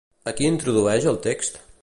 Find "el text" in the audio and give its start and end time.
1.13-1.63